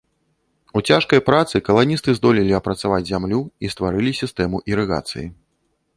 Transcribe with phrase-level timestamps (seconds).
[0.79, 5.27] У цяжкай працы каланісты здолелі апрацаваць зямлю і стварылі сістэму ірыгацыі.